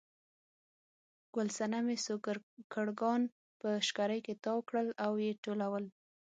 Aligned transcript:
ګل 1.33 1.47
صنمې 1.57 1.97
سوکړکان 2.05 3.21
په 3.59 3.69
شکري 3.87 4.19
کې 4.25 4.33
تاو 4.43 4.59
کړل 4.69 4.87
او 5.05 5.11
یې 5.23 5.31
ټولول. 5.43 5.85